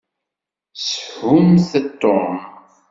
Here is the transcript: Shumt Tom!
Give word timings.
Shumt 0.87 1.67
Tom! 1.99 2.33